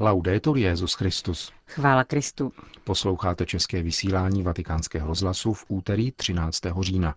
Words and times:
Laudetur 0.00 0.58
Jezus 0.58 0.94
Christus. 0.94 1.52
Chvála 1.66 2.04
Kristu. 2.04 2.52
Posloucháte 2.84 3.46
české 3.46 3.82
vysílání 3.82 4.42
Vatikánského 4.42 5.08
rozhlasu 5.08 5.52
v 5.52 5.64
úterý 5.68 6.12
13. 6.12 6.60
října. 6.80 7.14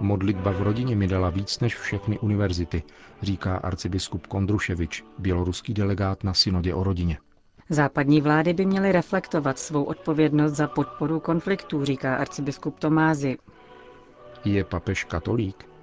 Modlitba 0.00 0.50
v 0.50 0.62
rodině 0.62 0.96
mi 0.96 1.06
dala 1.06 1.30
víc 1.30 1.60
než 1.60 1.76
všechny 1.76 2.18
univerzity, 2.18 2.82
říká 3.22 3.56
arcibiskup 3.56 4.26
Kondruševič, 4.26 5.04
běloruský 5.18 5.74
delegát 5.74 6.24
na 6.24 6.34
synodě 6.34 6.74
o 6.74 6.84
rodině. 6.84 7.18
Západní 7.68 8.20
vlády 8.20 8.52
by 8.52 8.66
měly 8.66 8.92
reflektovat 8.92 9.58
svou 9.58 9.84
odpovědnost 9.84 10.52
za 10.52 10.68
podporu 10.68 11.20
konfliktů, 11.20 11.84
říká 11.84 12.16
arcibiskup 12.16 12.78
Tomázy. 12.78 13.38
Je 14.44 14.64
papež 14.64 15.04
katolík? 15.04 15.73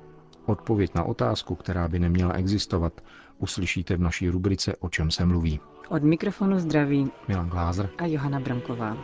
Odpověď 0.52 0.96
na 0.96 1.04
otázku, 1.04 1.56
která 1.56 1.88
by 1.88 2.00
neměla 2.00 2.34
existovat, 2.34 3.02
uslyšíte 3.38 3.96
v 3.96 4.02
naší 4.02 4.30
rubrice 4.30 4.76
O 4.76 4.90
čem 4.90 5.12
se 5.12 5.26
mluví. 5.26 5.60
Od 5.90 6.04
mikrofonu 6.04 6.60
zdraví 6.60 7.12
Milan 7.28 7.50
Glázer 7.50 7.90
a 7.98 8.06
Johana 8.06 8.40
Bramková. 8.40 8.98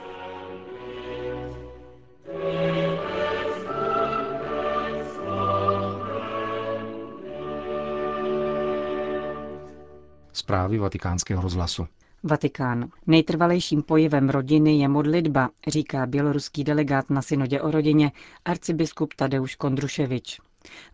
Zprávy 10.34 10.78
vatikánského 10.78 11.42
rozhlasu. 11.42 11.88
Vatikán. 12.24 12.90
Nejtrvalejším 13.08 13.82
pojivem 13.84 14.30
rodiny 14.30 14.80
je 14.80 14.88
modlitba, 14.88 15.50
říká 15.68 16.06
běloruský 16.06 16.64
delegát 16.64 17.10
na 17.10 17.22
synodě 17.22 17.62
o 17.62 17.72
rodině 17.72 18.12
arcibiskup 18.46 19.14
Tadeusz 19.14 19.56
Kondruševič. 19.56 20.40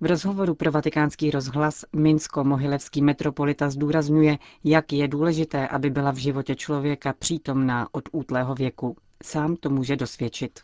V 0.01 0.05
rozhovoru 0.05 0.55
pro 0.55 0.71
vatikánský 0.71 1.31
rozhlas 1.31 1.85
Minsko-Mohilevský 1.95 3.03
metropolita 3.03 3.69
zdůrazňuje, 3.69 4.37
jak 4.63 4.93
je 4.93 5.07
důležité, 5.07 5.67
aby 5.67 5.89
byla 5.89 6.11
v 6.11 6.17
životě 6.17 6.55
člověka 6.55 7.13
přítomná 7.19 7.87
od 7.91 8.03
útlého 8.11 8.55
věku. 8.55 8.95
Sám 9.23 9.55
to 9.55 9.69
může 9.69 9.95
dosvědčit. 9.95 10.59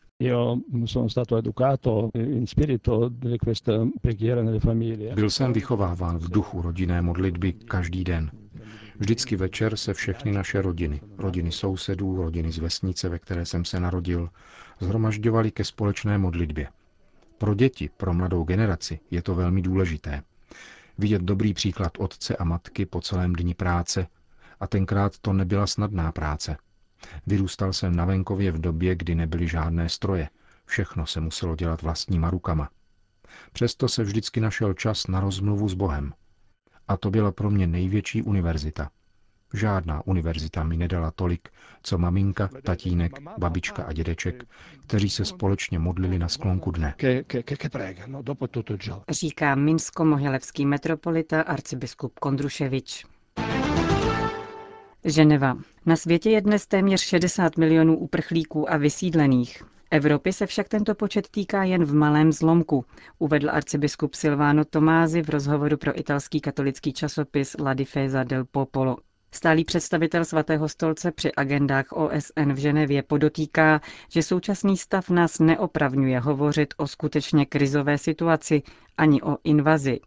Byl 5.16 5.30
jsem 5.30 5.54
vychováván 5.54 6.18
v 6.18 6.30
duchu 6.30 6.62
rodinné 6.62 7.02
modlitby 7.02 7.54
každý 7.54 8.04
den. 8.04 8.32
Vždycky 9.00 9.36
večer 9.36 9.78
se 9.78 9.94
všechny 9.94 10.32
naše 10.32 10.62
rodiny, 10.62 11.02
rodiny 11.18 11.52
sousedů, 11.52 12.16
rodiny 12.16 12.52
z 12.52 12.58
vesnice, 12.58 13.10
ve 13.10 13.20
které 13.20 13.46
jsem 13.46 13.66
se 13.66 13.80
narodil, 13.80 14.30
zhromažďovali 14.80 15.52
ke 15.52 15.64
společné 15.64 16.18
modlitbě. 16.18 16.68
Pro 17.40 17.54
děti, 17.54 17.90
pro 17.98 18.14
mladou 18.14 18.44
generaci 18.44 19.00
je 19.12 19.22
to 19.22 19.36
velmi 19.36 19.62
důležité. 19.62 20.24
Vidět 20.98 21.22
dobrý 21.22 21.54
příklad 21.54 21.92
otce 21.98 22.36
a 22.36 22.44
matky 22.44 22.86
po 22.86 23.02
celém 23.02 23.34
dni 23.34 23.56
práce, 23.56 24.08
a 24.60 24.68
tenkrát 24.68 25.20
to 25.20 25.34
nebyla 25.34 25.68
snadná 25.68 26.12
práce. 26.12 26.58
Vyrůstal 27.28 27.74
jsem 27.74 27.96
na 27.96 28.06
venkově 28.06 28.52
v 28.52 28.62
době, 28.62 28.96
kdy 28.96 29.16
nebyly 29.16 29.48
žádné 29.48 29.90
stroje. 29.90 30.30
Všechno 30.66 31.06
se 31.06 31.20
muselo 31.22 31.56
dělat 31.56 31.82
vlastníma 31.82 32.30
rukama. 32.30 32.70
Přesto 33.52 33.88
se 33.88 34.04
vždycky 34.04 34.40
našel 34.40 34.74
čas 34.74 35.08
na 35.08 35.20
rozmluvu 35.20 35.70
s 35.70 35.74
Bohem. 35.74 36.14
A 36.88 36.98
to 36.98 37.12
byla 37.12 37.32
pro 37.32 37.50
mě 37.50 37.68
největší 37.68 38.22
univerzita. 38.22 38.92
Žádná 39.54 40.08
univerzita 40.08 40.64
mi 40.64 40.78
nedala 40.78 41.12
tolik, 41.12 41.50
co 41.84 41.98
maminka, 41.98 42.50
tatínek, 42.64 43.12
babička 43.38 43.84
a 43.84 43.94
dědeček, 43.94 44.44
kteří 44.82 45.10
se 45.10 45.26
společně 45.26 45.80
modlili 45.80 46.20
na 46.20 46.28
sklonku 46.28 46.72
dne. 46.72 46.96
Říká 49.10 49.56
minsko-mohilevský 49.56 50.66
metropolita 50.66 51.42
arcibiskup 51.42 52.20
Kondruševič. 52.20 53.06
Ženeva. 55.06 55.58
Na 55.86 55.96
světě 55.96 56.30
je 56.30 56.42
dnes 56.42 56.68
téměř 56.68 57.02
60 57.02 57.58
milionů 57.58 57.98
uprchlíků 57.98 58.72
a 58.72 58.78
vysídlených. 58.78 59.64
Evropy 59.92 60.34
se 60.34 60.46
však 60.46 60.70
tento 60.70 60.96
počet 60.96 61.30
týká 61.30 61.64
jen 61.64 61.86
v 61.86 61.94
malém 61.94 62.32
zlomku, 62.32 62.86
uvedl 63.20 63.50
arcibiskup 63.50 64.14
Silvano 64.14 64.66
Tomázy 64.66 65.22
v 65.22 65.30
rozhovoru 65.30 65.78
pro 65.78 66.00
italský 66.00 66.42
katolický 66.42 66.94
časopis 66.94 67.56
La 67.60 67.74
Difesa 67.74 68.24
del 68.24 68.46
Popolo. 68.46 68.98
Stálý 69.32 69.66
představitel 69.66 70.26
svatého 70.26 70.70
stolce 70.70 71.12
při 71.12 71.32
agendách 71.32 71.86
OSN 71.92 72.54
v 72.54 72.58
Ženevě 72.58 73.04
podotýká, 73.04 73.82
že 74.10 74.24
současný 74.24 74.78
stav 74.78 75.10
nás 75.10 75.40
neopravňuje 75.40 76.20
hovořit 76.20 76.74
o 76.78 76.88
skutečně 76.88 77.46
krizové 77.46 77.98
situaci 77.98 78.62
ani 78.98 79.22
o 79.22 79.38
invazi. 79.44 80.00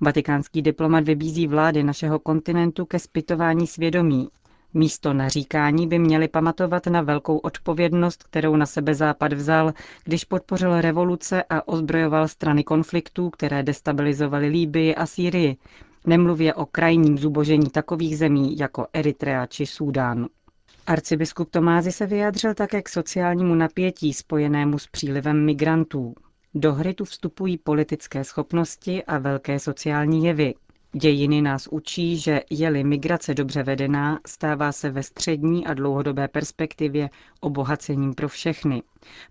Vatikánský 0.00 0.62
diplomat 0.62 1.04
vybízí 1.04 1.46
vlády 1.46 1.82
našeho 1.82 2.18
kontinentu 2.18 2.86
ke 2.86 2.98
zpytování 2.98 3.66
svědomí. 3.66 4.28
Místo 4.74 5.12
naříkání 5.12 5.86
by 5.86 5.98
měli 5.98 6.28
pamatovat 6.28 6.86
na 6.86 7.02
velkou 7.02 7.38
odpovědnost, 7.38 8.22
kterou 8.24 8.56
na 8.56 8.66
sebe 8.66 8.94
Západ 8.94 9.32
vzal, 9.32 9.72
když 10.04 10.24
podpořil 10.24 10.80
revoluce 10.80 11.42
a 11.50 11.68
ozbrojoval 11.68 12.28
strany 12.28 12.64
konfliktů, 12.64 13.30
které 13.30 13.62
destabilizovaly 13.62 14.48
Líbii 14.48 14.94
a 14.94 15.06
Sýrii, 15.06 15.56
Nemluvě 16.06 16.54
o 16.54 16.66
krajním 16.66 17.18
zubožení 17.18 17.70
takových 17.70 18.18
zemí 18.18 18.58
jako 18.58 18.86
Eritrea 18.92 19.46
či 19.46 19.66
Súdán. 19.66 20.26
Arcibiskup 20.86 21.50
Tomázy 21.50 21.92
se 21.92 22.06
vyjádřil 22.06 22.54
také 22.54 22.82
k 22.82 22.88
sociálnímu 22.88 23.54
napětí 23.54 24.12
spojenému 24.12 24.78
s 24.78 24.86
přílivem 24.86 25.44
migrantů. 25.44 26.14
Do 26.54 26.74
hry 26.74 26.94
tu 26.94 27.04
vstupují 27.04 27.58
politické 27.58 28.24
schopnosti 28.24 29.04
a 29.04 29.18
velké 29.18 29.58
sociální 29.58 30.24
jevy. 30.24 30.54
Dějiny 30.92 31.42
nás 31.42 31.66
učí, 31.66 32.18
že 32.18 32.40
je-li 32.50 32.84
migrace 32.84 33.34
dobře 33.34 33.62
vedená, 33.62 34.20
stává 34.26 34.72
se 34.72 34.90
ve 34.90 35.02
střední 35.02 35.66
a 35.66 35.74
dlouhodobé 35.74 36.28
perspektivě 36.28 37.10
obohacením 37.40 38.14
pro 38.14 38.28
všechny. 38.28 38.82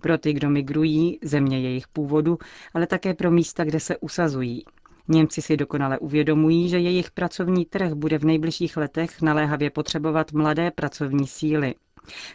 Pro 0.02 0.18
ty, 0.18 0.34
kdo 0.34 0.50
migrují, 0.50 1.19
země 1.24 1.59
jejich 1.59 1.88
původu, 1.88 2.38
ale 2.74 2.88
také 2.88 3.13
pro 3.13 3.31
místa, 3.31 3.63
kde 3.63 3.79
se 3.79 3.97
usazují. 3.97 4.63
Němci 5.09 5.42
si 5.42 5.58
dokonale 5.58 6.00
uvědomují, 6.00 6.70
že 6.70 6.80
jejich 6.80 7.12
pracovní 7.12 7.66
trh 7.66 7.94
bude 7.94 8.18
v 8.18 8.25
nejbližších 8.25 8.78
letech 8.78 9.22
naléhavě 9.22 9.70
potřebovat 9.70 10.31
mladé 10.31 10.72
pracovní 10.72 11.28
síly. 11.28 11.75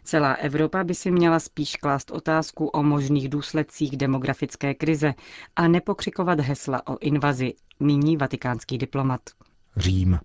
Celá 0.04 0.32
Evropa 0.32 0.84
by 0.84 0.94
si 0.94 1.10
měla 1.10 1.40
spíš 1.40 1.76
klást 1.76 2.10
otázku 2.10 2.66
o 2.66 2.82
možných 2.82 3.28
důsledcích 3.28 3.96
demografické 3.96 4.74
krize 4.74 5.14
a 5.56 5.68
nepokřikovat 5.68 6.40
hesla 6.40 6.86
o 6.86 6.98
invazi, 7.00 7.54
míní 7.80 8.16
vatikánský 8.16 8.78
diplomat. 8.78 9.20
Řím. 9.76 10.18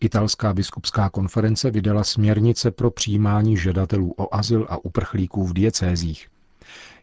Italská 0.00 0.54
biskupská 0.54 1.10
konference 1.10 1.70
vydala 1.70 2.04
směrnice 2.04 2.70
pro 2.70 2.90
přijímání 2.90 3.56
žadatelů 3.56 4.14
o 4.16 4.34
azyl 4.34 4.66
a 4.70 4.84
uprchlíků 4.84 5.44
v 5.46 5.52
diecézích. 5.52 6.28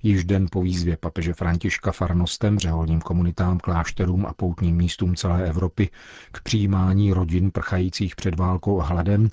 Již 0.03 0.23
den 0.23 0.47
po 0.51 0.61
výzvě 0.61 0.97
papeže 0.97 1.33
Františka 1.33 1.91
farnostem, 1.91 2.59
řeholním 2.59 3.01
komunitám, 3.01 3.59
klášterům 3.59 4.25
a 4.25 4.33
poutním 4.33 4.75
místům 4.75 5.15
celé 5.15 5.49
Evropy 5.49 5.89
k 6.31 6.41
přijímání 6.41 7.13
rodin 7.13 7.51
prchajících 7.51 8.15
před 8.15 8.35
válkou 8.39 8.81
a 8.81 8.85
hladem, 8.85 9.29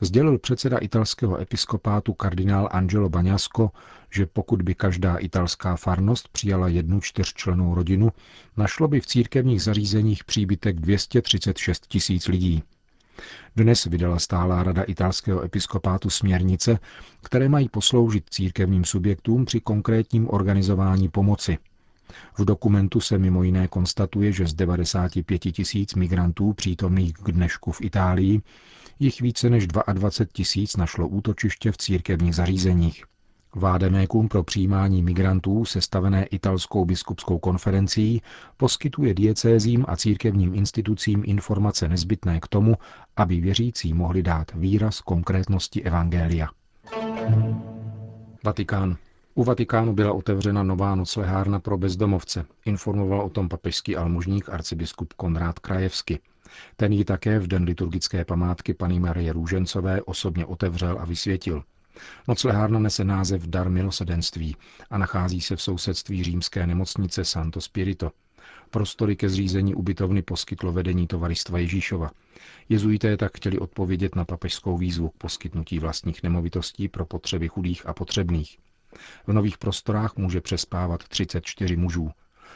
sdělil 0.00 0.38
předseda 0.38 0.78
italského 0.78 1.40
episkopátu 1.40 2.12
kardinál 2.14 2.68
Angelo 2.72 3.08
Baňasko, 3.08 3.70
že 4.10 4.26
pokud 4.26 4.62
by 4.62 4.74
každá 4.74 5.16
italská 5.16 5.76
farnost 5.76 6.28
přijala 6.28 6.68
jednu 6.68 7.00
čtyřčlenou 7.00 7.74
rodinu, 7.74 8.12
našlo 8.56 8.88
by 8.88 9.00
v 9.00 9.06
církevních 9.06 9.62
zařízeních 9.62 10.24
příbytek 10.24 10.80
236 10.80 11.86
tisíc 11.86 12.28
lidí. 12.28 12.62
Dnes 13.56 13.84
vydala 13.84 14.18
stálá 14.18 14.62
rada 14.62 14.82
italského 14.82 15.42
episkopátu 15.44 16.10
směrnice, 16.10 16.78
které 17.22 17.48
mají 17.48 17.68
posloužit 17.68 18.24
církevním 18.30 18.84
subjektům 18.84 19.44
při 19.44 19.60
konkrétním 19.60 20.30
organizování 20.30 21.08
pomoci. 21.08 21.58
V 22.38 22.44
dokumentu 22.44 23.00
se 23.00 23.18
mimo 23.18 23.42
jiné 23.42 23.68
konstatuje, 23.68 24.32
že 24.32 24.46
z 24.46 24.54
95 24.54 25.38
tisíc 25.38 25.94
migrantů 25.94 26.52
přítomných 26.52 27.12
k 27.12 27.32
dnešku 27.32 27.72
v 27.72 27.80
Itálii 27.80 28.42
jich 28.98 29.20
více 29.20 29.50
než 29.50 29.66
22 29.66 30.10
tisíc 30.32 30.76
našlo 30.76 31.08
útočiště 31.08 31.72
v 31.72 31.76
církevních 31.76 32.34
zařízeních. 32.34 33.04
Vádemékum 33.54 34.28
pro 34.28 34.42
přijímání 34.44 35.02
migrantů 35.02 35.64
sestavené 35.64 36.24
italskou 36.24 36.84
biskupskou 36.84 37.38
konferencí 37.38 38.22
poskytuje 38.56 39.14
diecézím 39.14 39.84
a 39.88 39.96
církevním 39.96 40.54
institucím 40.54 41.22
informace 41.26 41.88
nezbytné 41.88 42.40
k 42.40 42.48
tomu, 42.48 42.74
aby 43.16 43.40
věřící 43.40 43.94
mohli 43.94 44.22
dát 44.22 44.52
výraz 44.54 45.00
konkrétnosti 45.00 45.82
Evangelia. 45.82 46.48
Vatikán. 48.44 48.96
U 49.34 49.44
Vatikánu 49.44 49.92
byla 49.92 50.12
otevřena 50.12 50.62
nová 50.62 50.94
noclehárna 50.94 51.60
pro 51.60 51.78
bezdomovce, 51.78 52.44
informoval 52.64 53.20
o 53.20 53.30
tom 53.30 53.48
papežský 53.48 53.96
almužník 53.96 54.48
arcibiskup 54.48 55.12
Konrád 55.12 55.58
Krajevsky. 55.58 56.18
Ten 56.76 56.92
ji 56.92 57.04
také 57.04 57.38
v 57.38 57.46
den 57.46 57.64
liturgické 57.64 58.24
památky 58.24 58.74
paní 58.74 59.00
Marie 59.00 59.32
Růžencové 59.32 60.02
osobně 60.02 60.46
otevřel 60.46 60.98
a 61.00 61.04
vysvětil– 61.04 61.62
Noclehárna 62.28 62.78
nese 62.78 63.04
název 63.04 63.42
Dar 63.42 63.70
milosedenství 63.70 64.56
a 64.90 64.98
nachází 64.98 65.40
se 65.40 65.56
v 65.56 65.62
sousedství 65.62 66.24
římské 66.24 66.66
nemocnice 66.66 67.24
Santo 67.24 67.60
Spirito. 67.60 68.10
Prostory 68.70 69.16
ke 69.16 69.28
zřízení 69.28 69.74
ubytovny 69.74 70.22
poskytlo 70.22 70.72
vedení 70.72 71.06
tovaristva 71.06 71.58
Ježíšova. 71.58 72.10
Jezuité 72.68 73.16
tak 73.16 73.36
chtěli 73.36 73.58
odpovědět 73.58 74.16
na 74.16 74.24
papežskou 74.24 74.78
výzvu 74.78 75.08
k 75.08 75.16
poskytnutí 75.16 75.78
vlastních 75.78 76.22
nemovitostí 76.22 76.88
pro 76.88 77.06
potřeby 77.06 77.48
chudých 77.48 77.86
a 77.86 77.92
potřebných. 77.94 78.58
V 79.26 79.32
nových 79.32 79.58
prostorách 79.58 80.16
může 80.16 80.40
přespávat 80.40 81.08
34 81.08 81.76
mužů. 81.76 82.10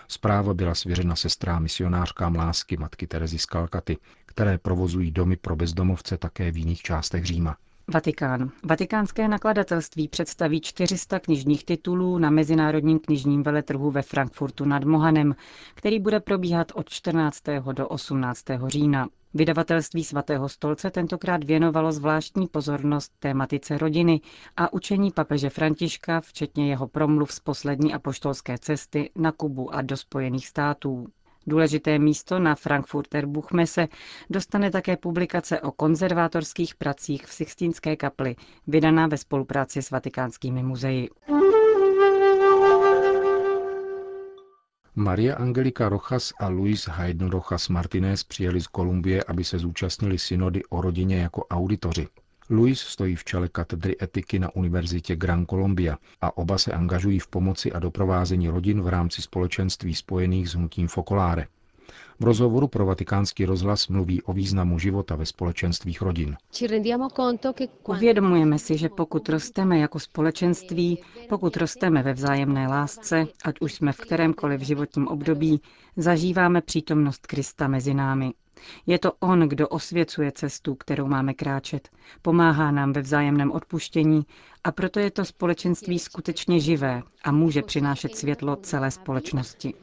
Zpráva 0.08 0.54
byla 0.54 0.74
svěřena 0.74 1.16
sestrám 1.16 1.62
misionářkám 1.62 2.34
lásky 2.34 2.76
matky 2.76 3.06
Terezy 3.06 3.38
z 3.38 3.46
Kalkaty, 3.46 3.98
které 4.26 4.58
provozují 4.58 5.10
domy 5.10 5.36
pro 5.36 5.56
bezdomovce 5.56 6.18
také 6.18 6.50
v 6.50 6.56
jiných 6.56 6.82
částech 6.82 7.24
Říma. 7.24 7.56
Vatikán. 7.88 8.50
Vatikánské 8.64 9.28
nakladatelství 9.28 10.08
představí 10.08 10.60
400 10.60 11.18
knižních 11.18 11.64
titulů 11.64 12.18
na 12.18 12.30
Mezinárodním 12.30 12.98
knižním 12.98 13.42
veletrhu 13.42 13.90
ve 13.90 14.02
Frankfurtu 14.02 14.64
nad 14.64 14.84
Mohanem, 14.84 15.34
který 15.74 16.00
bude 16.00 16.20
probíhat 16.20 16.72
od 16.74 16.88
14. 16.88 17.42
do 17.72 17.88
18. 17.88 18.44
října. 18.66 19.08
Vydavatelství 19.34 20.04
svatého 20.04 20.48
stolce 20.48 20.90
tentokrát 20.90 21.44
věnovalo 21.44 21.92
zvláštní 21.92 22.46
pozornost 22.46 23.12
tématice 23.18 23.78
rodiny 23.78 24.20
a 24.56 24.72
učení 24.72 25.10
papeže 25.10 25.50
Františka, 25.50 26.20
včetně 26.20 26.70
jeho 26.70 26.88
promluv 26.88 27.32
z 27.32 27.40
poslední 27.40 27.94
apoštolské 27.94 28.58
cesty 28.58 29.10
na 29.16 29.32
Kubu 29.32 29.74
a 29.74 29.82
do 29.82 29.96
Spojených 29.96 30.46
států. 30.46 31.06
Důležité 31.46 31.98
místo 31.98 32.38
na 32.38 32.54
Frankfurter 32.54 33.26
Buchmesse 33.26 33.88
dostane 34.30 34.70
také 34.70 34.96
publikace 34.96 35.60
o 35.60 35.72
konzervátorských 35.72 36.74
pracích 36.74 37.26
v 37.26 37.34
Sixtínské 37.34 37.96
kapli, 37.96 38.36
vydaná 38.66 39.06
ve 39.06 39.16
spolupráci 39.16 39.82
s 39.82 39.90
vatikánskými 39.90 40.62
muzeji. 40.62 41.08
Maria 44.96 45.36
Angelika 45.36 45.88
Rojas 45.88 46.32
a 46.40 46.48
Luis 46.48 46.88
Haydn 46.88 47.26
Rojas 47.26 47.68
Martinez 47.68 48.24
přijeli 48.24 48.60
z 48.60 48.66
Kolumbie, 48.66 49.24
aby 49.24 49.44
se 49.44 49.58
zúčastnili 49.58 50.18
synody 50.18 50.64
o 50.64 50.80
rodině 50.80 51.16
jako 51.16 51.44
auditoři. 51.46 52.08
Luis 52.50 52.80
stojí 52.80 53.16
v 53.16 53.24
čele 53.24 53.48
katedry 53.48 53.96
etiky 54.02 54.38
na 54.38 54.56
Univerzitě 54.56 55.16
Gran 55.16 55.46
Colombia 55.46 55.98
a 56.20 56.36
oba 56.36 56.58
se 56.58 56.72
angažují 56.72 57.18
v 57.18 57.26
pomoci 57.26 57.72
a 57.72 57.78
doprovázení 57.78 58.48
rodin 58.48 58.82
v 58.82 58.88
rámci 58.88 59.22
společenství 59.22 59.94
spojených 59.94 60.50
s 60.50 60.54
hnutím 60.54 60.88
Focolare. 60.88 61.46
V 62.20 62.24
rozhovoru 62.24 62.68
pro 62.68 62.86
vatikánský 62.86 63.44
rozhlas 63.44 63.88
mluví 63.88 64.22
o 64.22 64.32
významu 64.32 64.78
života 64.78 65.16
ve 65.16 65.26
společenstvích 65.26 66.02
rodin. 66.02 66.36
Uvědomujeme 67.88 68.58
si, 68.58 68.78
že 68.78 68.88
pokud 68.88 69.28
rosteme 69.28 69.78
jako 69.78 70.00
společenství, 70.00 70.98
pokud 71.28 71.56
rosteme 71.56 72.02
ve 72.02 72.12
vzájemné 72.12 72.68
lásce, 72.68 73.26
ať 73.44 73.60
už 73.60 73.74
jsme 73.74 73.92
v 73.92 73.96
kterémkoliv 73.96 74.60
životním 74.60 75.08
období, 75.08 75.60
zažíváme 75.96 76.60
přítomnost 76.60 77.26
Krista 77.26 77.68
mezi 77.68 77.94
námi. 77.94 78.32
Je 78.86 78.98
to 78.98 79.12
on, 79.20 79.40
kdo 79.40 79.68
osvěcuje 79.68 80.32
cestu, 80.32 80.74
kterou 80.74 81.06
máme 81.06 81.34
kráčet, 81.34 81.88
pomáhá 82.22 82.70
nám 82.70 82.92
ve 82.92 83.00
vzájemném 83.00 83.52
odpuštění 83.52 84.26
a 84.64 84.72
proto 84.72 85.00
je 85.00 85.10
to 85.10 85.24
společenství 85.24 85.98
skutečně 85.98 86.60
živé 86.60 87.02
a 87.24 87.32
může 87.32 87.62
přinášet 87.62 88.16
světlo 88.16 88.56
celé 88.56 88.90
společnosti. 88.90 89.74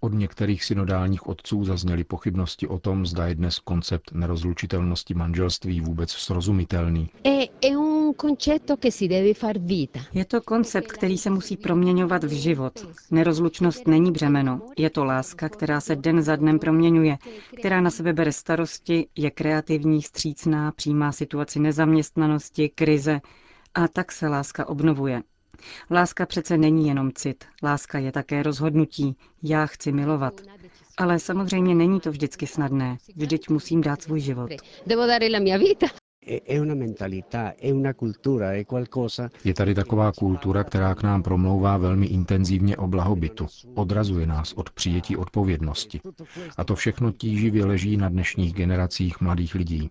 Od 0.00 0.12
některých 0.12 0.64
synodálních 0.64 1.26
otců 1.26 1.64
zazněly 1.64 2.04
pochybnosti 2.04 2.68
o 2.68 2.78
tom, 2.78 3.06
zda 3.06 3.26
je 3.26 3.34
dnes 3.34 3.58
koncept 3.58 4.10
nerozlučitelnosti 4.12 5.14
manželství 5.14 5.80
vůbec 5.80 6.10
srozumitelný. 6.12 7.08
Je 10.12 10.24
to 10.24 10.40
koncept, 10.40 10.92
který 10.92 11.18
se 11.18 11.30
musí 11.30 11.56
proměňovat 11.56 12.24
v 12.24 12.32
život. 12.32 12.86
Nerozlučnost 13.10 13.86
není 13.86 14.12
břemeno. 14.12 14.60
Je 14.78 14.90
to 14.90 15.04
láska, 15.04 15.48
která 15.48 15.80
se 15.80 15.96
den 15.96 16.22
za 16.22 16.36
dnem 16.36 16.58
proměňuje, 16.58 17.18
která 17.58 17.80
na 17.80 17.90
sebe 17.90 18.12
bere 18.12 18.32
starosti, 18.32 19.06
je 19.16 19.30
kreativní, 19.30 20.02
střícná, 20.02 20.72
přijímá 20.72 21.12
situaci 21.12 21.58
nezaměstnanosti, 21.58 22.68
krize 22.68 23.20
a 23.74 23.88
tak 23.88 24.12
se 24.12 24.28
láska 24.28 24.68
obnovuje. 24.68 25.22
Láska 25.90 26.26
přece 26.26 26.56
není 26.58 26.88
jenom 26.88 27.12
cit, 27.12 27.44
láska 27.62 27.98
je 27.98 28.12
také 28.12 28.42
rozhodnutí. 28.42 29.16
Já 29.42 29.66
chci 29.66 29.92
milovat. 29.92 30.40
Ale 30.96 31.18
samozřejmě 31.18 31.74
není 31.74 32.00
to 32.00 32.10
vždycky 32.10 32.46
snadné. 32.46 32.96
Vždyť 33.16 33.48
musím 33.48 33.80
dát 33.80 34.02
svůj 34.02 34.20
život. 34.20 34.50
Je 39.44 39.54
tady 39.54 39.74
taková 39.74 40.12
kultura, 40.12 40.64
která 40.64 40.94
k 40.94 41.02
nám 41.02 41.22
promlouvá 41.22 41.76
velmi 41.76 42.06
intenzivně 42.06 42.76
o 42.76 42.86
blahobytu. 42.86 43.46
Odrazuje 43.74 44.26
nás 44.26 44.52
od 44.52 44.70
přijetí 44.70 45.16
odpovědnosti. 45.16 46.00
A 46.56 46.64
to 46.64 46.74
všechno 46.74 47.12
tíživě 47.12 47.64
leží 47.64 47.96
na 47.96 48.08
dnešních 48.08 48.54
generacích 48.54 49.20
mladých 49.20 49.54
lidí. 49.54 49.90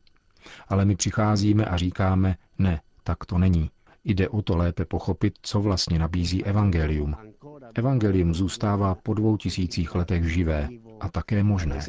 Ale 0.68 0.86
my 0.86 0.96
přicházíme 0.96 1.66
a 1.66 1.78
říkáme, 1.78 2.36
ne, 2.60 2.82
tak 3.04 3.26
to 3.26 3.38
není. 3.38 3.70
Jde 4.06 4.30
o 4.30 4.42
to 4.42 4.58
lépe 4.58 4.86
pochopit, 4.86 5.34
co 5.42 5.62
vlastně 5.62 6.00
nabízí 6.00 6.46
evangelium. 6.46 7.16
Evangelium 7.76 8.34
zůstává 8.34 8.96
po 8.96 9.14
dvou 9.14 9.38
tisících 9.38 9.96
letech 9.96 10.24
živé 10.24 10.70
a 11.04 11.10
také 11.10 11.44
možné. 11.44 11.80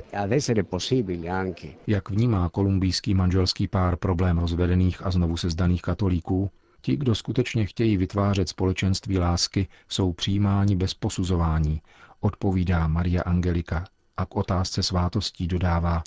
Jak 1.87 2.11
vnímá 2.11 2.49
kolumbijský 2.49 3.15
manželský 3.15 3.69
pár 3.69 3.97
problém 3.97 4.39
rozvedených 4.39 5.07
a 5.07 5.11
znovu 5.11 5.37
sezdaných 5.37 5.83
katolíků? 5.83 6.51
Ti, 6.81 6.97
kdo 6.97 7.15
skutečně 7.15 7.67
chtějí 7.67 7.97
vytvářet 7.97 8.49
společenství 8.49 9.19
lásky, 9.19 9.69
jsou 9.89 10.13
přijímáni 10.13 10.77
bez 10.77 10.95
posuzování, 10.95 11.81
odpovídá 12.21 12.89
Maria 12.89 13.23
Angelika 13.23 13.85
a 14.17 14.27
k 14.27 14.37
otázce 14.37 14.83
svátostí 14.83 15.47
dodává, 15.47 16.03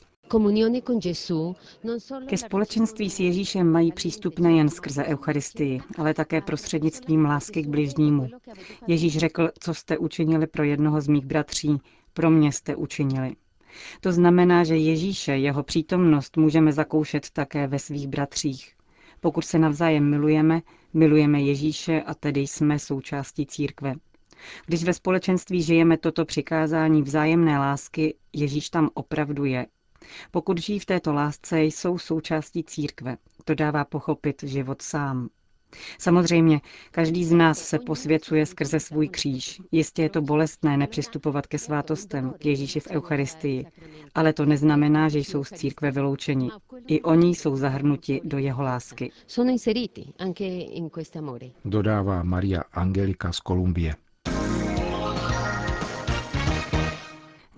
ke 2.25 2.37
společenství 2.37 3.09
s 3.09 3.19
Ježíšem 3.19 3.71
mají 3.71 3.91
přístup 3.91 4.39
nejen 4.39 4.69
skrze 4.69 5.05
Eucharistii, 5.05 5.81
ale 5.97 6.13
také 6.13 6.41
prostřednictvím 6.41 7.25
lásky 7.25 7.63
k 7.63 7.67
bližnímu. 7.67 8.29
Ježíš 8.87 9.17
řekl, 9.17 9.49
co 9.59 9.73
jste 9.73 9.97
učinili 9.97 10.47
pro 10.47 10.63
jednoho 10.63 11.01
z 11.01 11.07
mých 11.07 11.25
bratří, 11.25 11.77
pro 12.17 12.29
mě 12.31 12.51
jste 12.51 12.75
učinili. 12.75 13.35
To 14.01 14.11
znamená, 14.11 14.63
že 14.63 14.77
Ježíše, 14.77 15.31
jeho 15.37 15.63
přítomnost 15.63 16.37
můžeme 16.37 16.73
zakoušet 16.73 17.29
také 17.29 17.67
ve 17.67 17.79
svých 17.79 18.07
bratřích. 18.07 18.73
Pokud 19.19 19.45
se 19.45 19.59
navzájem 19.59 20.09
milujeme, 20.09 20.61
milujeme 20.93 21.41
Ježíše 21.41 22.01
a 22.01 22.13
tedy 22.13 22.39
jsme 22.41 22.79
součástí 22.79 23.45
církve. 23.45 23.95
Když 24.65 24.83
ve 24.83 24.93
společenství 24.93 25.61
žijeme 25.63 25.97
toto 25.97 26.25
přikázání 26.25 27.01
vzájemné 27.01 27.59
lásky, 27.59 28.15
Ježíš 28.33 28.69
tam 28.69 28.89
opravdu 28.93 29.45
je 29.45 29.65
pokud 30.31 30.57
žijí 30.57 30.79
v 30.79 30.85
této 30.85 31.13
lásce, 31.13 31.61
jsou 31.63 31.97
součástí 31.97 32.63
církve. 32.63 33.17
To 33.45 33.55
dává 33.55 33.85
pochopit 33.85 34.43
život 34.43 34.81
sám. 34.81 35.29
Samozřejmě, 35.99 36.61
každý 36.91 37.25
z 37.25 37.31
nás 37.31 37.59
se 37.59 37.79
posvěcuje 37.79 38.45
skrze 38.45 38.79
svůj 38.79 39.07
kříž. 39.07 39.61
Jistě 39.71 40.01
je 40.01 40.09
to 40.09 40.21
bolestné 40.21 40.77
nepřistupovat 40.77 41.47
ke 41.47 41.57
svátostem, 41.57 42.33
k 42.39 42.45
Ježíši 42.45 42.79
v 42.79 42.87
Eucharistii, 42.87 43.65
ale 44.15 44.33
to 44.33 44.45
neznamená, 44.45 45.09
že 45.09 45.19
jsou 45.19 45.43
z 45.43 45.49
církve 45.49 45.91
vyloučeni. 45.91 46.49
I 46.87 47.01
oni 47.01 47.35
jsou 47.35 47.55
zahrnuti 47.55 48.21
do 48.23 48.37
jeho 48.37 48.63
lásky. 48.63 49.11
Dodává 51.65 52.23
Maria 52.23 52.63
Angelika 52.73 53.31
z 53.31 53.39
Kolumbie. 53.39 53.95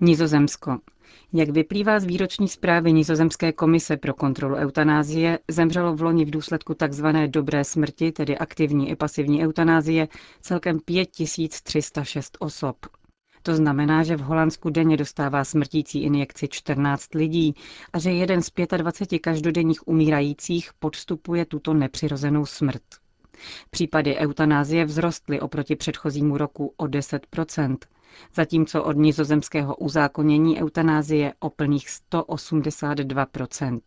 Nizozemsko. 0.00 0.78
Jak 1.32 1.50
vyplývá 1.50 2.00
z 2.00 2.04
výroční 2.04 2.48
zprávy 2.48 2.92
Nizozemské 2.92 3.52
komise 3.52 3.96
pro 3.96 4.14
kontrolu 4.14 4.56
eutanázie, 4.56 5.38
zemřelo 5.48 5.94
v 5.96 6.02
loni 6.02 6.24
v 6.24 6.30
důsledku 6.30 6.74
tzv. 6.74 7.06
dobré 7.26 7.64
smrti, 7.64 8.12
tedy 8.12 8.38
aktivní 8.38 8.90
i 8.90 8.96
pasivní 8.96 9.44
eutanázie, 9.44 10.08
celkem 10.40 10.78
5306 10.84 12.36
osob. 12.40 12.76
To 13.42 13.54
znamená, 13.56 14.02
že 14.02 14.16
v 14.16 14.20
Holandsku 14.20 14.70
denně 14.70 14.96
dostává 14.96 15.44
smrtící 15.44 16.02
injekci 16.02 16.48
14 16.48 17.14
lidí 17.14 17.54
a 17.92 17.98
že 17.98 18.10
jeden 18.10 18.42
z 18.42 18.50
25 18.76 19.18
každodenních 19.18 19.88
umírajících 19.88 20.70
podstupuje 20.78 21.44
tuto 21.44 21.74
nepřirozenou 21.74 22.46
smrt. 22.46 22.82
Případy 23.70 24.16
eutanázie 24.16 24.86
vzrostly 24.86 25.40
oproti 25.40 25.76
předchozímu 25.76 26.38
roku 26.38 26.74
o 26.76 26.86
10 26.86 27.26
zatímco 28.34 28.84
od 28.84 28.96
nizozemského 28.96 29.76
uzákonění 29.76 30.60
eutanázie 30.62 31.32
o 31.40 31.50
plných 31.50 31.86
182% 32.12 33.80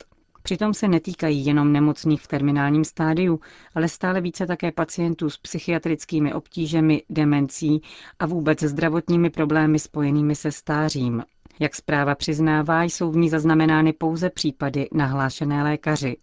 Přitom 0.43 0.73
se 0.73 0.87
netýkají 0.87 1.45
jenom 1.45 1.71
nemocných 1.73 2.21
v 2.21 2.27
terminálním 2.27 2.83
stádiu, 2.83 3.39
ale 3.75 3.87
stále 3.89 4.21
více 4.21 4.45
také 4.47 4.71
pacientů 4.71 5.29
s 5.29 5.37
psychiatrickými 5.37 6.33
obtížemi, 6.33 7.03
demencí 7.09 7.81
a 8.19 8.25
vůbec 8.25 8.63
zdravotními 8.63 9.29
problémy 9.29 9.79
spojenými 9.79 10.35
se 10.35 10.51
stářím. 10.51 11.23
Jak 11.59 11.75
zpráva 11.75 12.15
přiznává, 12.15 12.83
jsou 12.83 13.11
v 13.11 13.17
ní 13.17 13.29
zaznamenány 13.29 13.93
pouze 13.93 14.29
případy 14.29 14.87
nahlášené 14.93 15.63
lékaři. 15.63 16.17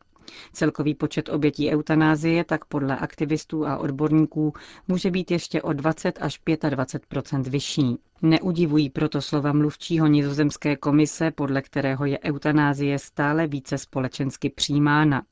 Celkový 0.53 0.95
počet 0.95 1.29
obětí 1.29 1.71
eutanázie 1.71 2.45
tak 2.45 2.65
podle 2.65 2.97
aktivistů 2.99 3.67
a 3.67 3.79
odborníků 3.79 4.53
může 4.89 5.11
být 5.11 5.31
ještě 5.31 5.63
o 5.63 5.73
20 5.73 6.19
až 6.23 6.41
25 6.71 7.47
vyšší. 7.49 7.97
Neudivují 8.23 8.91
proto 8.91 9.23
slova 9.23 9.53
mluvčího 9.53 10.07
nizozemské 10.07 10.77
komise, 10.77 11.31
podle 11.31 11.63
kterého 11.63 12.05
je 12.05 12.19
eutanázie 12.19 12.99
stále 12.99 13.47
více 13.47 13.79
společensky 13.79 14.51
přijímána. 14.51 15.23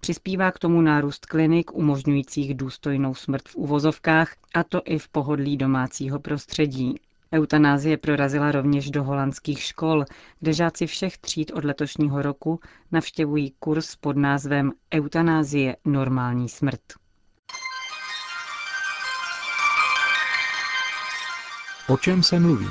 Přispívá 0.00 0.52
k 0.52 0.58
tomu 0.58 0.80
nárůst 0.80 1.26
klinik 1.26 1.74
umožňujících 1.74 2.54
důstojnou 2.54 3.14
smrt 3.14 3.48
v 3.48 3.56
uvozovkách, 3.56 4.34
a 4.54 4.64
to 4.64 4.82
i 4.84 4.98
v 4.98 5.08
pohodlí 5.08 5.56
domácího 5.56 6.20
prostředí. 6.20 6.94
Eutanázie 7.34 7.96
prorazila 7.96 8.52
rovněž 8.52 8.90
do 8.90 9.04
holandských 9.04 9.62
škol, 9.62 10.04
kde 10.40 10.52
žáci 10.52 10.86
všech 10.86 11.18
tříd 11.18 11.52
od 11.52 11.64
letošního 11.64 12.22
roku 12.22 12.60
navštěvují 12.92 13.54
kurz 13.58 13.96
pod 13.96 14.16
názvem 14.16 14.72
Eutanázie 14.94 15.76
normální 15.84 16.48
smrt. 16.48 16.80
O 21.88 21.96
čem 21.96 22.22
se 22.22 22.40
mluví? 22.40 22.66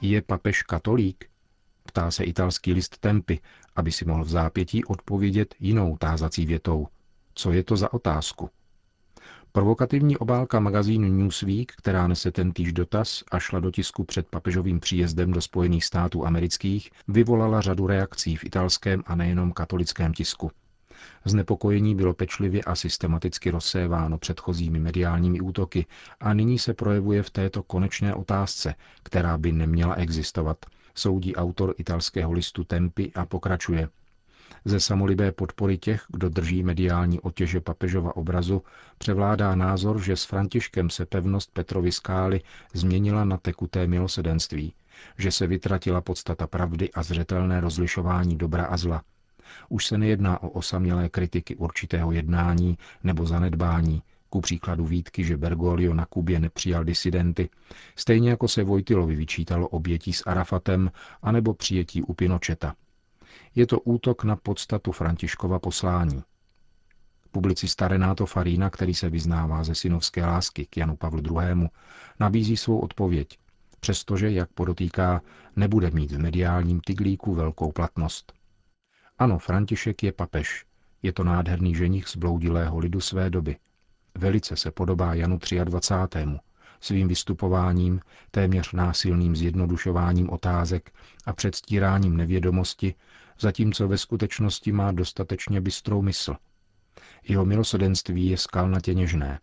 Je 0.00 0.22
papež 0.22 0.62
katolík? 0.62 1.30
Ptá 1.82 2.10
se 2.10 2.24
italský 2.24 2.72
list 2.72 2.98
Tempy, 2.98 3.40
aby 3.76 3.92
si 3.92 4.04
mohl 4.04 4.24
v 4.24 4.28
zápětí 4.28 4.84
odpovědět 4.84 5.54
jinou 5.60 5.96
tázací 5.96 6.46
větou. 6.46 6.86
Co 7.34 7.52
je 7.52 7.64
to 7.64 7.76
za 7.76 7.92
otázku? 7.92 8.50
Provokativní 9.56 10.16
obálka 10.16 10.60
magazínu 10.60 11.08
Newsweek, 11.08 11.72
která 11.72 12.08
nese 12.08 12.32
ten 12.32 12.52
týž 12.52 12.72
dotaz 12.72 13.24
a 13.30 13.38
šla 13.38 13.60
do 13.60 13.70
tisku 13.70 14.04
před 14.04 14.26
papežovým 14.28 14.80
příjezdem 14.80 15.32
do 15.32 15.40
Spojených 15.40 15.84
států 15.84 16.26
amerických, 16.26 16.90
vyvolala 17.08 17.60
řadu 17.60 17.86
reakcí 17.86 18.36
v 18.36 18.44
italském 18.44 19.02
a 19.06 19.14
nejenom 19.14 19.52
katolickém 19.52 20.12
tisku. 20.12 20.50
Znepokojení 21.24 21.94
bylo 21.94 22.14
pečlivě 22.14 22.62
a 22.62 22.74
systematicky 22.74 23.50
rozséváno 23.50 24.18
předchozími 24.18 24.80
mediálními 24.80 25.40
útoky 25.40 25.86
a 26.20 26.34
nyní 26.34 26.58
se 26.58 26.74
projevuje 26.74 27.22
v 27.22 27.30
této 27.30 27.62
konečné 27.62 28.14
otázce, 28.14 28.74
která 29.02 29.38
by 29.38 29.52
neměla 29.52 29.94
existovat, 29.94 30.66
soudí 30.94 31.36
autor 31.36 31.74
italského 31.78 32.32
listu 32.32 32.64
Tempi 32.64 33.12
a 33.14 33.26
pokračuje. 33.26 33.88
Ze 34.64 34.80
samolibé 34.80 35.32
podpory 35.32 35.78
těch, 35.78 36.04
kdo 36.08 36.28
drží 36.28 36.62
mediální 36.62 37.20
otěže 37.20 37.60
papežova 37.60 38.16
obrazu, 38.16 38.62
převládá 38.98 39.54
názor, 39.54 40.02
že 40.02 40.16
s 40.16 40.24
Františkem 40.24 40.90
se 40.90 41.06
pevnost 41.06 41.50
Petrovy 41.52 41.92
skály 41.92 42.40
změnila 42.74 43.24
na 43.24 43.36
tekuté 43.36 43.86
milosedenství, 43.86 44.74
že 45.18 45.30
se 45.30 45.46
vytratila 45.46 46.00
podstata 46.00 46.46
pravdy 46.46 46.92
a 46.92 47.02
zřetelné 47.02 47.60
rozlišování 47.60 48.36
dobra 48.36 48.64
a 48.64 48.76
zla. 48.76 49.02
Už 49.68 49.86
se 49.86 49.98
nejedná 49.98 50.42
o 50.42 50.48
osamělé 50.48 51.08
kritiky 51.08 51.56
určitého 51.56 52.12
jednání 52.12 52.78
nebo 53.04 53.26
zanedbání, 53.26 54.02
ku 54.30 54.40
příkladu 54.40 54.84
výtky, 54.86 55.24
že 55.24 55.36
Bergoglio 55.36 55.94
na 55.94 56.06
Kubě 56.06 56.40
nepřijal 56.40 56.84
disidenty, 56.84 57.48
stejně 57.96 58.30
jako 58.30 58.48
se 58.48 58.64
Vojtilovi 58.64 59.14
vyčítalo 59.16 59.68
obětí 59.68 60.12
s 60.12 60.22
Arafatem 60.26 60.90
anebo 61.22 61.54
přijetí 61.54 62.02
u 62.02 62.14
Pinocheta. 62.14 62.74
Je 63.54 63.66
to 63.66 63.80
útok 63.80 64.24
na 64.24 64.36
podstatu 64.36 64.92
Františkova 64.92 65.58
poslání. 65.58 66.22
Publicista 67.30 67.88
Renato 67.88 68.26
Farina, 68.26 68.70
který 68.70 68.94
se 68.94 69.10
vyznává 69.10 69.64
ze 69.64 69.74
synovské 69.74 70.26
lásky 70.26 70.66
k 70.66 70.76
Janu 70.76 70.96
Pavlu 70.96 71.20
II., 71.20 71.68
nabízí 72.20 72.56
svou 72.56 72.78
odpověď, 72.78 73.38
přestože, 73.80 74.30
jak 74.30 74.52
podotýká, 74.52 75.22
nebude 75.56 75.90
mít 75.90 76.12
v 76.12 76.18
mediálním 76.18 76.80
tyglíku 76.80 77.34
velkou 77.34 77.72
platnost. 77.72 78.32
Ano, 79.18 79.38
František 79.38 80.02
je 80.02 80.12
papež. 80.12 80.64
Je 81.02 81.12
to 81.12 81.24
nádherný 81.24 81.74
ženich 81.74 82.08
zbloudilého 82.08 82.78
lidu 82.78 83.00
své 83.00 83.30
doby. 83.30 83.56
Velice 84.14 84.56
se 84.56 84.70
podobá 84.70 85.14
Janu 85.14 85.38
23. 85.64 86.26
svým 86.80 87.08
vystupováním, 87.08 88.00
téměř 88.30 88.72
násilným 88.72 89.36
zjednodušováním 89.36 90.30
otázek 90.30 90.92
a 91.26 91.32
předstíráním 91.32 92.16
nevědomosti, 92.16 92.94
zatímco 93.40 93.88
ve 93.88 93.98
skutečnosti 93.98 94.72
má 94.72 94.92
dostatečně 94.92 95.60
bystrou 95.60 96.02
mysl. 96.02 96.36
Jeho 97.28 97.44
milosedenství 97.44 98.26
je 98.26 98.36
skalnatě 98.36 98.94
něžné. 98.94 99.40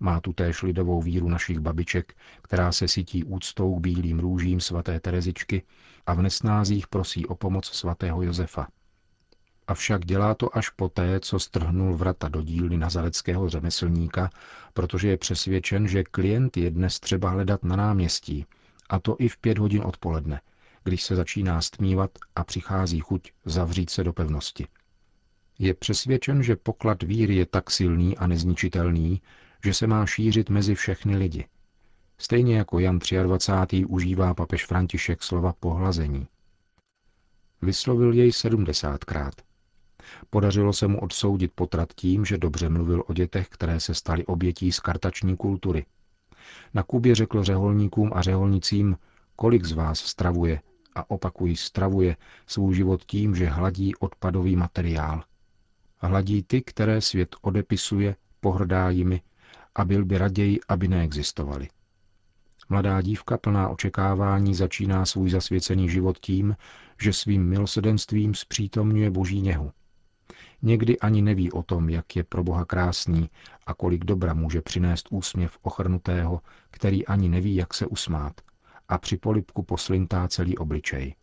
Má 0.00 0.20
tu 0.20 0.32
též 0.32 0.62
lidovou 0.62 1.02
víru 1.02 1.28
našich 1.28 1.58
babiček, 1.58 2.14
která 2.42 2.72
se 2.72 2.88
sytí 2.88 3.24
úctou 3.24 3.74
k 3.74 3.80
bílým 3.80 4.20
růžím 4.20 4.60
svaté 4.60 5.00
Terezičky 5.00 5.62
a 6.06 6.14
v 6.14 6.22
nesnázích 6.22 6.86
prosí 6.86 7.26
o 7.26 7.34
pomoc 7.34 7.66
svatého 7.66 8.22
Josefa. 8.22 8.68
Avšak 9.66 10.04
dělá 10.04 10.34
to 10.34 10.56
až 10.56 10.70
poté, 10.70 11.20
co 11.20 11.38
strhnul 11.38 11.96
vrata 11.96 12.28
do 12.28 12.42
dílny 12.42 12.78
nazareckého 12.78 13.48
řemeslníka, 13.48 14.30
protože 14.74 15.08
je 15.08 15.16
přesvědčen, 15.16 15.88
že 15.88 16.04
klient 16.04 16.56
je 16.56 16.70
dnes 16.70 17.00
třeba 17.00 17.30
hledat 17.30 17.64
na 17.64 17.76
náměstí, 17.76 18.46
a 18.88 18.98
to 18.98 19.16
i 19.18 19.28
v 19.28 19.38
pět 19.38 19.58
hodin 19.58 19.82
odpoledne, 19.84 20.40
když 20.84 21.02
se 21.02 21.16
začíná 21.16 21.60
stmívat 21.60 22.10
a 22.36 22.44
přichází 22.44 23.00
chuť 23.00 23.32
zavřít 23.44 23.90
se 23.90 24.04
do 24.04 24.12
pevnosti. 24.12 24.66
Je 25.58 25.74
přesvědčen, 25.74 26.42
že 26.42 26.56
poklad 26.56 27.02
víry 27.02 27.34
je 27.34 27.46
tak 27.46 27.70
silný 27.70 28.16
a 28.16 28.26
nezničitelný, 28.26 29.22
že 29.64 29.74
se 29.74 29.86
má 29.86 30.06
šířit 30.06 30.50
mezi 30.50 30.74
všechny 30.74 31.16
lidi. 31.16 31.46
Stejně 32.18 32.56
jako 32.56 32.78
Jan 32.78 32.98
23. 33.22 33.84
užívá 33.84 34.34
papež 34.34 34.66
František 34.66 35.22
slova 35.22 35.52
pohlazení. 35.60 36.26
Vyslovil 37.62 38.12
jej 38.12 38.32
sedmdesátkrát. 38.32 39.34
Podařilo 40.30 40.72
se 40.72 40.88
mu 40.88 41.00
odsoudit 41.00 41.52
potrat 41.54 41.92
tím, 41.94 42.24
že 42.24 42.38
dobře 42.38 42.68
mluvil 42.68 43.04
o 43.06 43.12
dětech, 43.12 43.48
které 43.48 43.80
se 43.80 43.94
staly 43.94 44.26
obětí 44.26 44.72
z 44.72 44.80
kartační 44.80 45.36
kultury. 45.36 45.86
Na 46.74 46.82
Kubě 46.82 47.14
řekl 47.14 47.44
řeholníkům 47.44 48.10
a 48.14 48.22
řeholnicím, 48.22 48.96
kolik 49.36 49.64
z 49.64 49.72
vás 49.72 49.98
stravuje, 49.98 50.60
a 50.94 51.10
opakují 51.10 51.56
stravuje 51.56 52.16
svůj 52.46 52.74
život 52.74 53.04
tím, 53.04 53.34
že 53.34 53.46
hladí 53.46 53.94
odpadový 53.94 54.56
materiál. 54.56 55.22
Hladí 55.98 56.42
ty, 56.42 56.62
které 56.62 57.00
svět 57.00 57.36
odepisuje, 57.40 58.16
pohrdá 58.40 58.90
jimi 58.90 59.22
a 59.74 59.84
byl 59.84 60.04
by 60.04 60.18
raději, 60.18 60.60
aby 60.68 60.88
neexistovali. 60.88 61.68
Mladá 62.68 63.02
dívka 63.02 63.38
plná 63.38 63.68
očekávání 63.68 64.54
začíná 64.54 65.06
svůj 65.06 65.30
zasvěcený 65.30 65.88
život 65.88 66.18
tím, 66.18 66.56
že 67.00 67.12
svým 67.12 67.48
milosedenstvím 67.48 68.34
zpřítomňuje 68.34 69.10
boží 69.10 69.40
něhu. 69.40 69.72
Někdy 70.62 70.98
ani 70.98 71.22
neví 71.22 71.52
o 71.52 71.62
tom, 71.62 71.88
jak 71.88 72.16
je 72.16 72.24
pro 72.24 72.44
Boha 72.44 72.64
krásný 72.64 73.30
a 73.66 73.74
kolik 73.74 74.04
dobra 74.04 74.34
může 74.34 74.62
přinést 74.62 75.08
úsměv 75.10 75.58
ochrnutého, 75.62 76.40
který 76.70 77.06
ani 77.06 77.28
neví, 77.28 77.54
jak 77.54 77.74
se 77.74 77.86
usmát 77.86 78.40
a 78.92 78.98
při 78.98 79.16
polipku 79.16 79.62
poslintá 79.62 80.28
celý 80.28 80.58
obličej. 80.58 81.14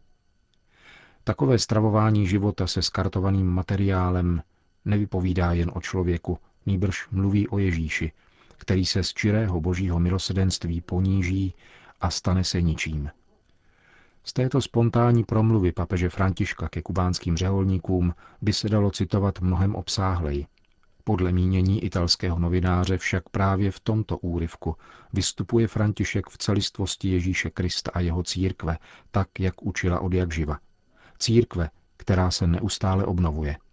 Takové 1.24 1.60
stravování 1.60 2.28
života 2.28 2.68
se 2.68 2.82
skartovaným 2.82 3.48
materiálem 3.48 4.42
nevypovídá 4.86 5.54
jen 5.54 5.72
o 5.74 5.82
člověku, 5.82 6.40
nýbrž 6.66 7.08
mluví 7.12 7.48
o 7.48 7.58
Ježíši, 7.58 8.12
který 8.58 8.86
se 8.86 9.04
z 9.04 9.14
čirého 9.14 9.62
božího 9.62 10.00
milosedenství 10.00 10.82
poníží 10.82 11.54
a 12.02 12.10
stane 12.10 12.44
se 12.44 12.62
ničím. 12.62 13.10
Z 14.24 14.34
této 14.34 14.62
spontánní 14.62 15.24
promluvy 15.24 15.72
papeže 15.72 16.10
Františka 16.10 16.70
ke 16.70 16.82
kubánským 16.82 17.38
řeholníkům 17.38 18.14
by 18.42 18.54
se 18.54 18.70
dalo 18.70 18.92
citovat 18.92 19.42
mnohem 19.42 19.76
obsáhleji. 19.76 20.46
Podle 21.10 21.32
mínění 21.32 21.84
italského 21.84 22.40
novináře 22.40 22.98
však 22.98 23.30
právě 23.30 23.72
v 23.72 23.80
tomto 23.80 24.18
úryvku 24.18 24.76
vystupuje 25.14 25.68
František 25.68 26.30
v 26.30 26.38
celistvosti 26.38 27.10
Ježíše 27.10 27.50
Krista 27.50 27.92
a 27.94 28.00
jeho 28.00 28.24
církve, 28.24 28.78
tak, 29.12 29.28
jak 29.40 29.62
učila 29.62 30.00
od 30.00 30.14
jak 30.14 30.34
živa. 30.34 30.60
Církve, 31.20 31.70
která 31.98 32.32
se 32.32 32.48
neustále 32.48 33.06
obnovuje– 33.06 33.58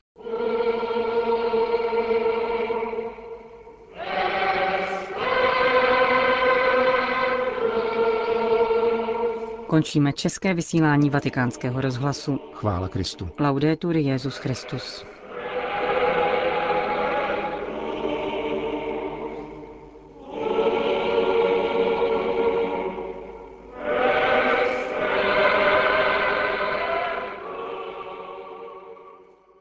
Končíme 9.67 10.13
české 10.13 10.55
vysílání 10.55 11.11
vatikánského 11.11 11.81
rozhlasu. 11.81 12.41
Chvála 12.53 12.89
Kristu. 12.89 13.29
Laudetur 13.41 13.97
Jezus 13.97 14.37
Christus. 14.37 15.16